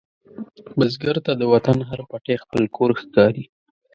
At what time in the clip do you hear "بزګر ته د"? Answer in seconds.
0.77-1.41